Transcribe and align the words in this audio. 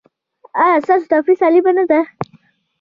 ایا 0.61 0.77
ستاسو 0.83 1.05
تفریح 1.13 1.37
سالمه 1.41 1.71
نه 1.77 1.83
ده؟ 1.89 1.99